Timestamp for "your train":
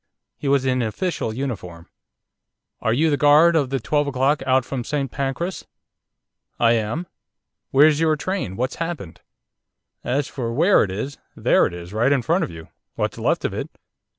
7.99-8.55